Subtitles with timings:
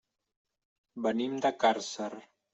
[1.07, 2.11] Venim de Càrcer.